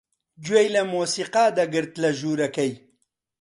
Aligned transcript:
گوێی 0.45 0.67
لە 0.75 0.81
مۆسیقا 0.93 1.45
دەگرت 1.59 1.93
لە 2.03 2.09
ژوورەکەی. 2.19 2.71